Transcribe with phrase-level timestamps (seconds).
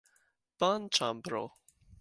[0.63, 1.45] banĉambro